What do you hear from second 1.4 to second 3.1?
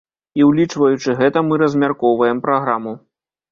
мы размяркоўваем праграму.